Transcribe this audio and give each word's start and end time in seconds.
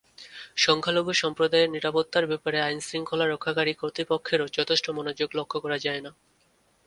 সংখ্যালঘু 0.57 1.11
সম্প্রদায়ের 1.13 1.69
নিরাপত্তার 1.69 2.25
ব্যাপারে 2.27 2.57
আইনশৃঙ্খলা 2.61 3.25
রক্ষাকারী 3.27 3.73
কর্তৃপক্ষেরও 3.73 4.53
যথেষ্ট 4.57 4.85
মনোযোগ 4.89 5.29
লক্ষ 5.35 5.53
করা 5.57 5.77
যায় 5.77 6.01
না। 6.05 6.11